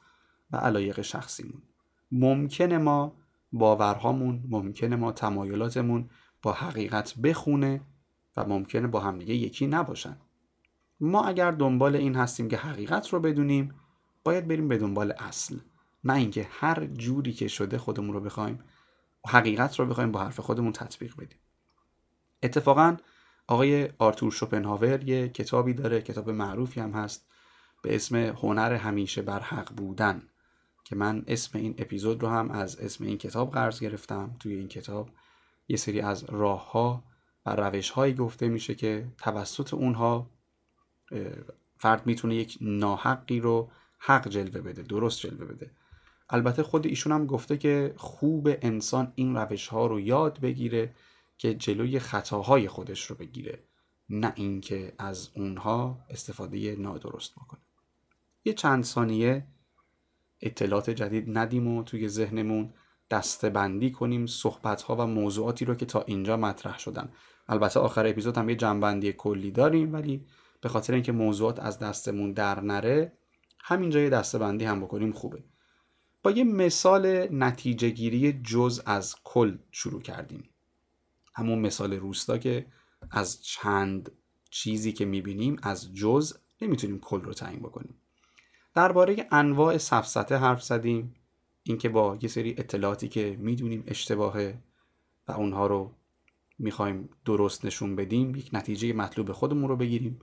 [0.50, 1.62] و علایق شخصیمون.
[2.12, 3.16] ممکنه ما
[3.52, 6.10] باورهامون ممکنه ما تمایلاتمون
[6.42, 7.80] با حقیقت بخونه
[8.36, 10.16] و ممکنه با همدیگه یکی نباشن.
[11.00, 13.74] ما اگر دنبال این هستیم که حقیقت رو بدونیم
[14.24, 15.58] باید بریم به دنبال اصل.
[16.04, 18.58] نه اینکه هر جوری که شده خودمون رو بخوایم
[19.26, 21.38] حقیقت رو بخوایم با حرف خودمون تطبیق بدیم.
[22.42, 22.96] اتفاقا
[23.46, 27.26] آقای آرتور شوپنهاور یه کتابی داره کتاب معروفی هم هست
[27.82, 30.22] به اسم هنر همیشه بر حق بودن
[30.84, 34.36] که من اسم این اپیزود رو هم از اسم این کتاب قرض گرفتم.
[34.40, 35.10] توی این کتاب
[35.68, 37.04] یه سری از راه ها
[37.46, 40.30] و روش هایی گفته میشه که توسط اونها
[41.78, 45.70] فرد می‌تونه یک ناحقی رو حق جلوه بده درست جلوه بده.
[46.30, 50.94] البته خود ایشون هم گفته که خوب انسان این روش ها رو یاد بگیره
[51.38, 53.64] که جلوی خطاهای خودش رو بگیره
[54.08, 57.60] نه اینکه از اونها استفاده نادرست بکنه.
[58.44, 59.46] یه چند ثانیه
[60.40, 62.72] اطلاعات جدید ندیم و توی ذهنمون
[63.10, 67.12] دسته بندی کنیم صحبت ها و موضوعاتی رو که تا اینجا مطرح شدن.
[67.48, 70.26] البته آخر اپیزود هم یه جنبندی کلی داریم ولی
[70.60, 73.12] به خاطر اینکه موضوعات از دستمون در نره
[73.60, 75.44] همینجا یه دسته بندی هم بکنیم خوبه.
[76.22, 80.48] با یه مثال نتیجه گیری جز از کل شروع کردیم.
[81.34, 82.66] همون مثال روستا که
[83.10, 84.12] از چند
[84.50, 87.94] چیزی که می‌بینیم از جز نمی‌تونیم کل رو تعیین بکنیم.
[88.74, 91.14] درباره انواع سفسته حرف زدیم
[91.62, 94.58] اینکه با یه سری اطلاعاتی که می‌دونیم اشتباهه
[95.28, 95.92] و اونها رو
[96.58, 100.18] می‌خوایم درست نشون بدیم یک نتیجه مطلوب خودمون رو بگیریم.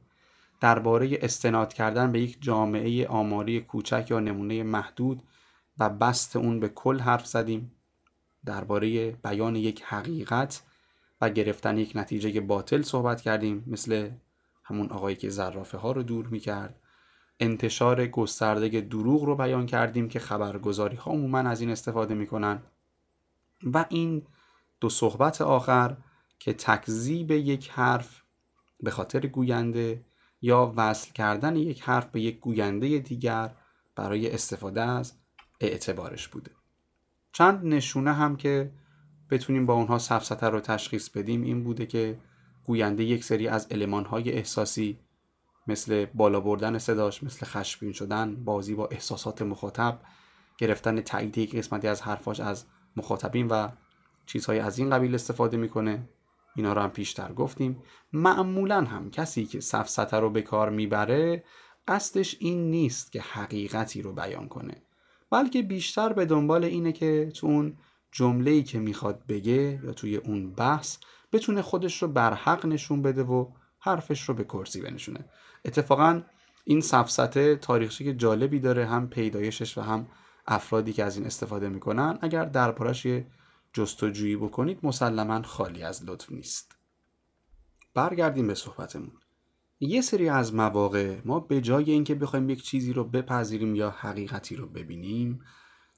[0.59, 5.23] درباره استناد کردن به یک جامعه آماری کوچک یا نمونه محدود
[5.79, 7.71] و بست اون به کل حرف زدیم
[8.45, 10.63] درباره بیان یک حقیقت
[11.21, 14.09] و گرفتن یک نتیجه باطل صحبت کردیم مثل
[14.63, 16.79] همون آقایی که زرافه ها رو دور می‌کرد.
[17.39, 22.61] انتشار گسترده دروغ رو بیان کردیم که خبرگزاری ها عموما از این استفاده می‌کنن.
[23.63, 24.25] و این
[24.79, 25.97] دو صحبت آخر
[26.39, 28.23] که تکذیب یک حرف
[28.79, 30.05] به خاطر گوینده
[30.41, 33.55] یا وصل کردن یک حرف به یک گوینده دیگر
[33.95, 35.13] برای استفاده از
[35.59, 36.51] اعتبارش بوده.
[37.31, 38.71] چند نشونه هم که
[39.29, 42.19] بتونیم با اونها سفسته رو تشخیص بدیم این بوده که
[42.65, 43.67] گوینده یک سری از
[44.09, 44.99] های احساسی
[45.67, 49.99] مثل بالا بردن صداش مثل خشبین شدن بازی با احساسات مخاطب
[50.57, 52.65] گرفتن تایید یک قسمتی از حرفاش از
[52.95, 53.69] مخاطبین و
[54.25, 56.09] چیزهای از این قبیل استفاده می‌کنه.
[56.55, 57.83] اینا رو هم پیشتر گفتیم.
[58.13, 61.43] معمولا هم کسی که سفسته رو به کار می‌بره
[61.87, 64.81] قصدش این نیست که حقیقتی رو بیان کنه.
[65.29, 67.77] بلکه بیشتر به دنبال اینه که تو اون
[68.11, 70.97] جمله ای که می‌خواد بگه یا توی اون بحث
[71.31, 75.25] بتونه خودش رو برحق نشون بده و حرفش رو به کرسی بنشونه.
[75.65, 76.21] اتفاقا
[76.63, 80.07] این سفسته تاریخچه جالبی داره هم پیدایشش و هم
[80.47, 82.19] افرادی که از این استفاده می‌کنن.
[82.21, 83.27] اگر دربارش یه
[83.73, 86.77] جستجویی بکنید مسلما خالی از لطف نیست.
[87.93, 89.11] برگردیم به صحبتمون.
[89.79, 94.55] یه سری از مواقع ما به جای اینکه بخوایم یک چیزی رو بپذیریم یا حقیقتی
[94.55, 95.41] رو ببینیم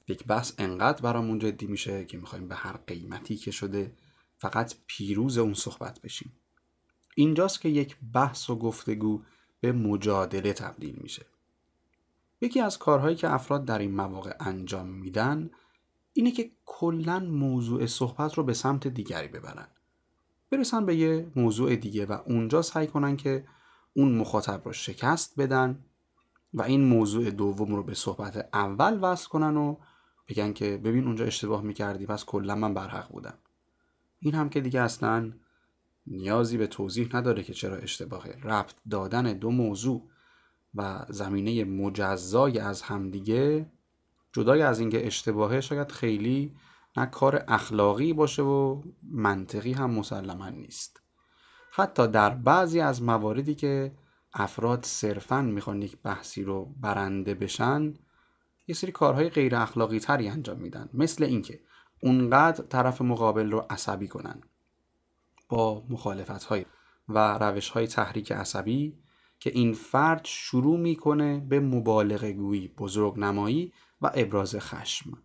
[0.08, 3.92] یک بحث انقدر برامون جدی میشه که می‌خوایم به هر قیمتی که شده
[4.38, 6.32] فقط پیروز اون صحبت بشیم.
[7.14, 9.22] اینجاست که یک بحث و گفتگو
[9.60, 11.26] به مجادله تبدیل میشه.
[12.40, 15.50] یکی از کارهایی که افراد در این مواقع انجام میدن
[16.12, 19.68] اینه که کلا موضوع صحبت رو به سمت دیگری ببرن.
[20.50, 23.44] برسن به یه موضوع دیگه و اونجا سعی کنن که
[23.96, 25.84] اون مخاطب رو شکست بدن
[26.54, 29.76] و این موضوع دوم رو به صحبت اول وصل کنن و
[30.28, 33.38] بگن که ببین اونجا اشتباه می‌کردی پس کلا من برحق بودم.
[34.18, 35.32] این هم که دیگه اصلا
[36.06, 40.08] نیازی به توضیح نداره که چرا اشتباهه ربط دادن دو موضوع
[40.74, 43.72] و زمینه مجزای از همدیگه
[44.32, 46.56] جدای از اینکه اشتباهه شاید خیلی
[46.96, 51.02] نه کار اخلاقی باشه و منطقی هم مسلما نیست.
[51.80, 53.92] حتی در بعضی از مواردی که
[54.32, 57.94] افراد صرفا می‌خوان یک بحثی رو برنده بشن
[58.66, 60.88] یه سری کارهای غیر اخلاقی تری انجام میدن.
[60.94, 61.60] مثل اینکه
[62.02, 64.40] اونقدر طرف مقابل رو عصبی کنن
[65.48, 66.66] با مخالفت های
[67.08, 68.98] و روش های تحریک عصبی
[69.40, 75.18] که این فرد شروع می‌کنه به مبالغه گویی بزرگ نمایی و ابراز خشم.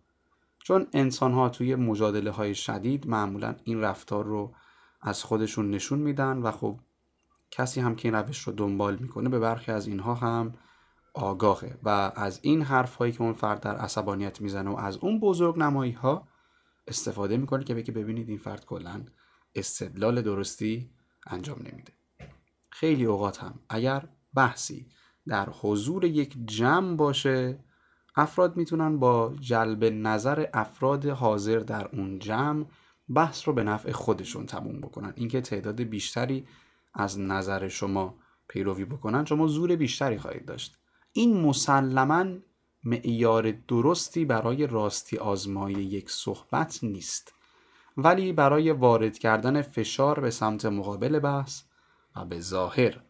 [0.64, 4.54] چون انسان ها توی مجادله های شدید معمولا این رفتار رو
[5.00, 6.80] از خودشون نشون میدن و خب
[7.50, 10.54] کسی هم که این روش رو دنبال می‌کنه به برخی از اینها هم
[11.14, 11.78] آگاهه.
[11.82, 15.58] و از این حرف هایی که اون فرد در عصبانیت می‌زنه و از اون بزرگ
[15.58, 16.28] نمایی ها
[16.86, 19.04] استفاده می‌کنه که بگه ببینید این فرد کلا
[19.54, 20.90] استدلال درستی
[21.26, 21.92] انجام نمیده.
[22.70, 24.86] خیلی اوقات هم اگر بحثی
[25.26, 27.58] در حضور یک جمع باشه
[28.16, 32.66] افراد می‌تونن با جلب نظر افراد حاضر در اون جمع
[33.14, 35.12] بحث رو به نفع خودشون تموم بکنن.
[35.16, 36.46] اینکه تعداد بیشتری
[36.94, 38.14] از نظر شما
[38.48, 40.78] پیروی بکنن شما زور بیشتری خواهید داشت.
[41.12, 42.24] این مسلما
[42.84, 47.32] معیار درستی برای راستی آزمایی یک صحبت نیست.
[47.96, 51.62] ولی برای وارد کردن فشار به سمت مقابل بحث
[52.16, 53.00] و به ظاهر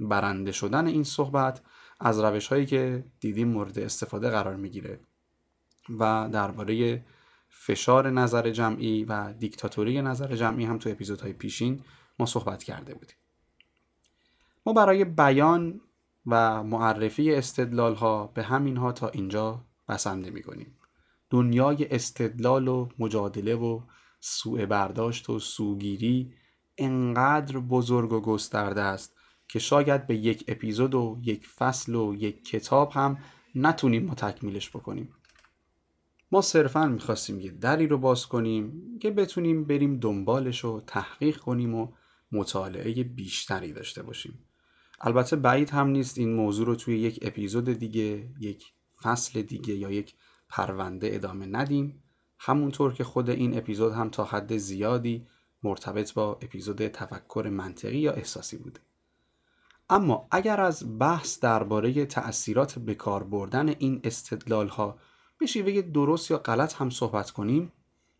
[0.00, 1.62] برنده شدن این صحبت
[2.00, 5.00] از روش هایی که دیدیم مورد استفاده قرار می‌گیره
[5.98, 7.04] و درباره
[7.56, 11.80] فشار نظر جمعی و دیکتاتوری نظر جمعی هم تو اپیزودهای پیشین
[12.18, 13.16] ما صحبت کرده بودیم
[14.66, 15.80] ما برای بیان
[16.26, 20.76] و معرفی استدلال ها به همین ها تا اینجا بسنده می کنیم.
[21.30, 23.80] دنیای استدلال و مجادله و
[24.20, 26.34] سوء برداشت و سوگیری
[26.78, 29.16] انقدر بزرگ و گسترده است
[29.48, 33.18] که شاید به یک اپیزود و یک فصل و یک کتاب هم
[33.54, 35.14] نتونیم ما تکمیلش بکنیم
[36.34, 41.74] ما صرفا می‌خواستیم یه دری رو باز کنیم که بتونیم بریم دنبالش و تحقیق کنیم
[41.74, 41.88] و
[42.32, 44.38] مطالعه بیشتری داشته باشیم.
[45.00, 48.72] البته بعید هم نیست این موضوع رو توی یک اپیزود دیگه یک
[49.02, 50.14] فصل دیگه یا یک
[50.48, 52.02] پرونده ادامه ندیم.
[52.38, 55.26] همونطور که خود این اپیزود هم تا حد زیادی
[55.62, 58.80] مرتبط با اپیزود تفکر منطقی یا احساسی بوده.
[59.90, 64.98] اما اگر از بحث درباره تأثیرات بکار بردن این استدلال ها
[65.44, 67.72] به شیوه درست یا غلط هم صحبت کنیم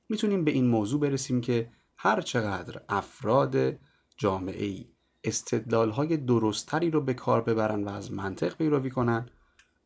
[0.09, 3.79] می‌تونیم به این موضوع برسیم که هر چقدر افراد
[4.17, 4.87] جامعه ای
[5.25, 9.29] استدلال های درستتری رو به کار ببرن و از منطق پیروی کنن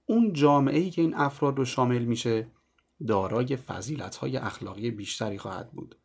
[0.06, 2.50] اون جامعه ای که این افراد رو شامل میشه
[3.06, 5.96] دارای فضیلت های اخلاقی بیشتری خواهد بود.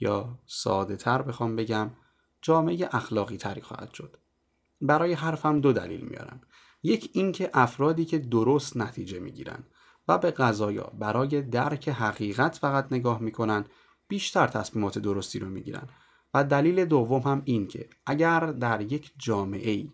[0.00, 1.90] یا ساده تر بخوام بگم
[2.42, 4.16] جامعه اخلاقی تری خواهد شد.
[4.80, 6.40] برای حرفم دو دلیل میارم.
[6.82, 9.64] یک اینکه افرادی که درست نتیجه می‌گیرن.
[10.10, 13.64] و به قضایا برای درک حقیقت فقط نگاه می‌کنن
[14.08, 15.88] بیشتر تصمیمات درستی رو می‌گیرن.
[16.34, 19.90] و دلیل دوم هم این که اگر در یک جامعه ای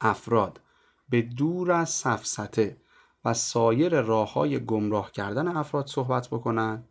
[0.00, 0.60] افراد
[1.08, 2.76] به دور از سفسته
[3.24, 6.84] و سایر راه های گمراه کردن افراد صحبت بکنن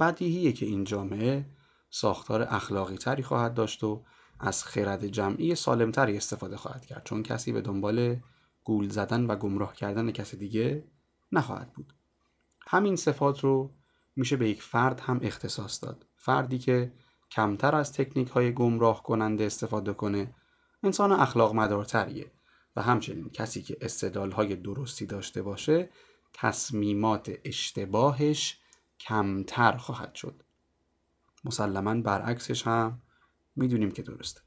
[0.00, 1.46] بدیهیه که این جامعه
[1.90, 4.04] ساختار اخلاقی تری خواهد داشت و
[4.40, 7.04] از خرد جمعی سالمتری استفاده خواهد کرد.
[7.04, 8.16] چون کسی به دنبال
[8.64, 10.84] گول زدن و گمراه کردن کسی دیگه
[11.34, 11.92] نخواهد بود.
[12.66, 13.74] همین صفات رو
[14.16, 16.06] میشه به یک فرد هم اختصاص داد.
[16.16, 16.92] فردی که
[17.30, 20.34] کمتر از تکنیک های گمراه کننده استفاده کنه
[20.82, 22.32] انسان اخلاق مدارتریه
[22.76, 25.90] و همچنین کسی که استدلال های درستی داشته باشه
[26.32, 28.58] تصمیمات اشتباهش
[29.00, 30.42] کمتر خواهد شد.
[31.44, 33.02] مسلما برعکسش هم
[33.56, 34.40] می‌دونیم که درسته.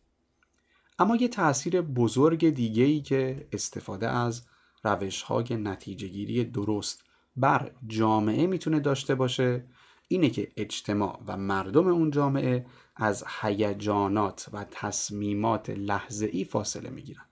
[0.99, 4.45] اما یه تاثیر بزرگ دیگه ای که استفاده از
[4.87, 7.03] روش های نتیجه گیری درست
[7.35, 9.65] بر جامعه می‌تونه داشته باشه.
[10.07, 12.65] اینه که اجتماع و مردم اون جامعه
[12.95, 17.25] از هیجانات و تصمیمات لحظه ای فاصله می‌گیرن.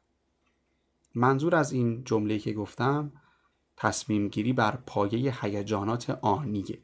[1.15, 3.11] منظور از این جمله که گفتم
[3.77, 6.81] تصمیم گیری بر پایه هیجانات آنیه.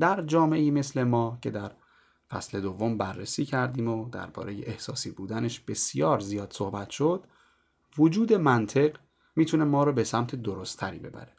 [0.00, 1.72] در جامعه مثل ما که در
[2.30, 7.24] فصل دوم بررسی کردیم و درباره احساسی بودنش بسیار زیاد صحبت شد
[7.98, 8.96] وجود منطق
[9.36, 11.32] می‌تونه ما رو به سمت درستتری ببره.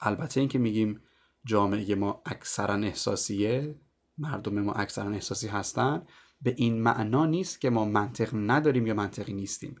[0.00, 1.00] البته اینکه میگیم
[1.44, 3.80] جامعه ما اکثرا احساسیه
[4.18, 6.06] مردم ما اکثرا احساسی هستن
[6.42, 9.76] به این معنا نیست که ما منطق نداریم یا منطقی نیستیم.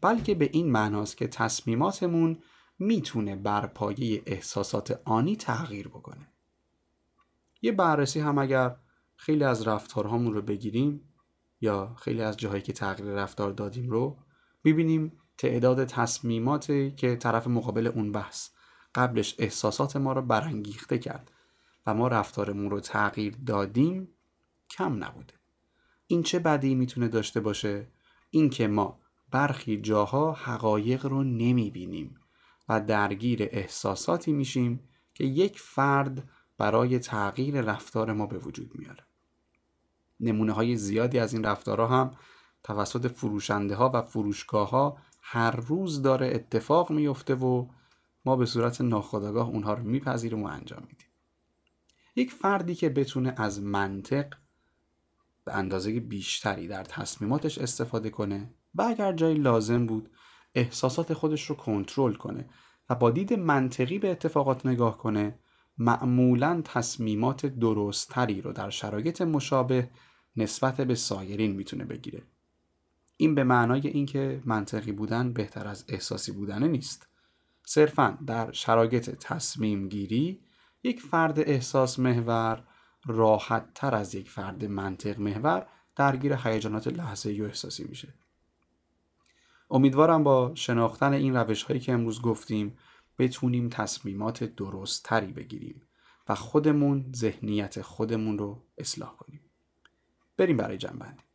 [0.00, 2.38] بلکه به این معناست که تصمیماتمون
[2.78, 6.28] می‌تونه بر پایه احساسات آنی تغییر بکنه.
[7.62, 8.76] یه بررسی هم اگر
[9.16, 11.14] خیلی از رفتارهامون رو بگیریم
[11.60, 14.18] یا خیلی از جاهایی که تغییر رفتار دادیم رو
[14.64, 18.48] ببینیم تعداد تصمیماتی که طرف مقابل اون بحث
[18.94, 21.30] قبلش احساسات ما رو برانگیخته کرد
[21.86, 24.08] و ما رفتارمون رو تغییر دادیم
[24.70, 25.34] کم نبوده.
[26.06, 27.86] این چه بدی می‌تونه داشته باشه؟
[28.30, 32.20] اینکه ما برخی جاها حقایق رو نمی‌بینیم
[32.68, 36.28] و درگیر احساساتی میشیم که یک فرد
[36.58, 39.04] برای تغییر رفتار ما به وجود میاره.
[40.20, 42.10] نمونه های زیادی از این رفتارها هم
[42.62, 44.98] توسط فروشنده ها و فروشگاه ها
[45.32, 47.66] هر روز داره اتفاق میفته و
[48.24, 51.06] ما به صورت ناخودآگاه اونها رو میپذیریم و انجام میدیم.
[52.16, 54.34] یک فردی که بتونه از منطق
[55.44, 60.10] به اندازه بیشتری در تصمیماتش استفاده کنه و اگر جایی لازم بود
[60.54, 62.50] احساسات خودش رو کنترل کنه
[62.88, 65.38] و با دید منطقی به اتفاقات نگاه کنه
[65.78, 69.90] معمولا تصمیمات درستتری رو در شرایط مشابه
[70.36, 72.22] نسبت به سایرین می‌تونه بگیره.
[73.20, 77.08] این به معنای اینکه منطقی بودن بهتر از احساسی بودن نیست.
[77.66, 80.40] صرفا در شرایط تصمیم گیری
[80.82, 82.64] یک فرد احساس محور
[83.06, 85.66] راحت تر از یک فرد منطق محور
[85.96, 88.14] درگیر هیجانات لحظه و احساسی میشه.
[89.70, 92.78] امیدوارم با شناختن این روش هایی که امروز گفتیم
[93.18, 95.82] بتونیم تصمیمات درست تری بگیریم
[96.28, 99.40] و خودمون ذهنیت خودمون رو اصلاح کنیم.
[100.36, 101.29] بریم برای جنبندی.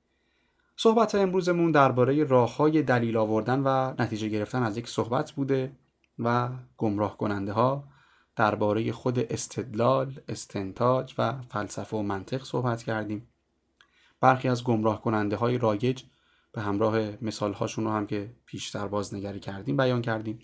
[0.77, 5.75] صحبت امروزمون درباره راه های دلیل آوردن و نتیجه گرفتن از یک صحبت بوده
[6.19, 7.87] و گمراه کننده ها
[8.35, 13.27] درباره خود استدلال، استنتاج و فلسفه و منطق صحبت کردیم.
[14.21, 16.03] برخی از گمراه کننده های رایج
[16.51, 20.39] به همراه مثال هاشون رو هم که پیشتر بازنگری کردیم بیان کردیم.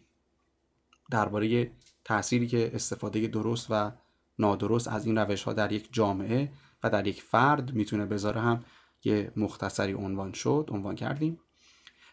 [1.12, 1.72] درباره
[2.06, 3.92] تأثیری که استفاده درست و
[4.40, 6.52] نادرست از این روش ها در یک جامعه
[6.84, 8.64] و در یک فرد می‌تونه بذاره هم
[9.04, 11.40] یه مختصری عنوان شد عنوان کردیم.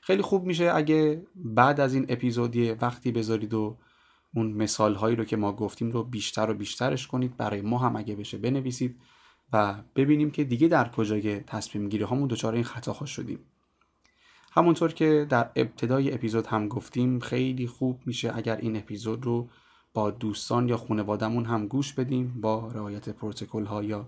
[0.01, 3.79] خیلی خوب میشه اگه بعد از این اپیزودی وقتی بذارید و
[4.35, 7.37] اون مثال هایی رو که ما گفتیم رو بیشتر و بیشترش کنید.
[7.37, 9.01] برای ما هم اگه بشه بنویسید
[9.53, 13.39] و ببینیم که دیگه در کجای تصمیم گیری هامون دچار این خطاها شدیم.
[14.53, 19.49] همونطور که در ابتدای اپیزود هم گفتیم خیلی خوب میشه اگر این اپیزود رو
[19.95, 24.07] با دوستان یا خانوادهمون هم گوش بدیم با رعایت پروتکل ها یا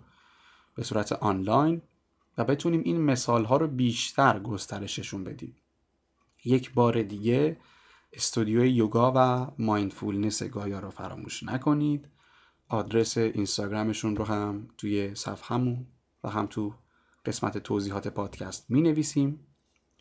[0.75, 1.83] به صورت آنلاین.
[2.41, 5.57] و بتونیم این مثال ها رو بیشتر گسترششون بدیم.
[6.45, 7.57] یک بار دیگه
[8.13, 12.09] استودیوی یوگا و مایندفولنس گایا رو فراموش نکنید.
[12.69, 15.87] آدرس اینستاگرامشون رو هم توی صفحمون
[16.25, 16.75] و هم تو
[17.27, 19.47] قسمت توضیحات پادکست می نویسیم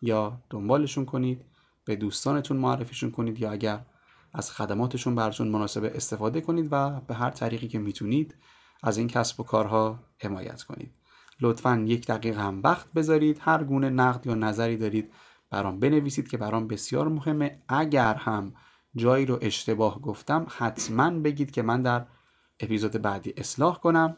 [0.02, 1.46] یا دنبالشون کنید
[1.86, 3.86] به دوستانتون معرفیشون کنید یا اگر
[4.34, 8.36] از خدماتشون براتون مناسب استفاده کنید و به هر طریقی که می‌تونید
[8.84, 10.94] از این کسب و کارها حمایت کنید.
[11.42, 13.38] لطفا یک دقیقه هم وقت بذارید.
[13.42, 15.14] هر گونه نقد یا نظری دارید
[15.50, 17.62] برام بنویسید که برام بسیار مهمه.
[17.68, 18.54] اگر هم
[18.96, 22.06] جایی رو اشتباه گفتم حتما بگید که من در
[22.60, 24.18] اپیزود بعدی اصلاح کنم.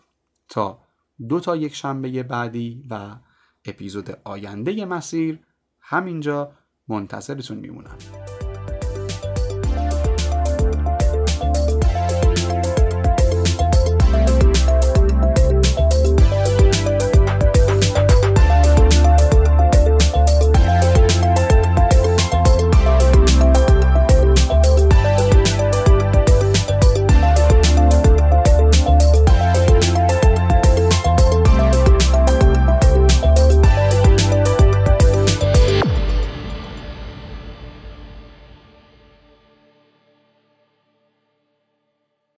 [0.49, 0.80] تا
[1.28, 3.15] دو تا یک شنبه بعدی و
[3.65, 5.39] اپیزود آینده مسیر
[5.80, 6.51] همینجا
[6.88, 7.97] منتظرتون میمونم.